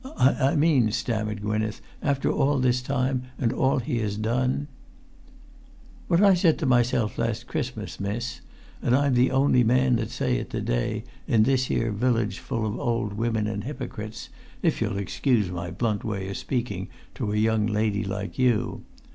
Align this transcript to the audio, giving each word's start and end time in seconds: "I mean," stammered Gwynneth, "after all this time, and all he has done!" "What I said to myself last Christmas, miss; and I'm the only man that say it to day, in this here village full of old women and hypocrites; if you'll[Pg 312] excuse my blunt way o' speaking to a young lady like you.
"I 0.17 0.55
mean," 0.55 0.89
stammered 0.91 1.43
Gwynneth, 1.43 1.79
"after 2.01 2.31
all 2.31 2.57
this 2.57 2.81
time, 2.81 3.25
and 3.37 3.53
all 3.53 3.77
he 3.77 3.99
has 3.99 4.17
done!" 4.17 4.67
"What 6.07 6.23
I 6.23 6.33
said 6.33 6.57
to 6.57 6.65
myself 6.65 7.19
last 7.19 7.45
Christmas, 7.45 7.99
miss; 7.99 8.41
and 8.81 8.95
I'm 8.95 9.13
the 9.13 9.29
only 9.29 9.63
man 9.63 9.97
that 9.97 10.09
say 10.09 10.37
it 10.37 10.49
to 10.49 10.61
day, 10.61 11.03
in 11.27 11.43
this 11.43 11.65
here 11.65 11.91
village 11.91 12.39
full 12.39 12.65
of 12.65 12.79
old 12.79 13.13
women 13.13 13.45
and 13.45 13.63
hypocrites; 13.63 14.29
if 14.63 14.81
you'll[Pg 14.81 15.07
312] 15.07 15.07
excuse 15.07 15.51
my 15.51 15.69
blunt 15.69 16.03
way 16.03 16.27
o' 16.31 16.33
speaking 16.33 16.87
to 17.13 17.31
a 17.31 17.35
young 17.37 17.67
lady 17.67 18.03
like 18.03 18.39
you. 18.39 18.81